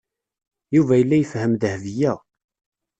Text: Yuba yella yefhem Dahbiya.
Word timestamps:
Yuba 0.75 0.93
yella 0.99 1.15
yefhem 1.17 1.53
Dahbiya. 1.61 2.13